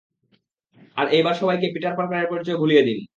আর 0.97 1.05
এইবার 1.11 1.35
সবাইকে 1.35 1.67
পিটার 1.73 1.93
পার্কারের 1.97 2.29
পরিচয় 2.31 2.57
ভুলিয়ে 2.57 2.83
দিন। 2.83 3.01